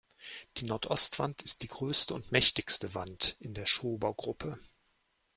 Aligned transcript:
Die 0.57 0.65
Nordostwand 0.65 1.43
ist 1.43 1.61
die 1.61 1.67
größte 1.67 2.15
und 2.15 2.31
mächtigste 2.31 2.95
Wand 2.95 3.35
in 3.39 3.53
der 3.53 3.67
Schobergruppe. 3.67 4.57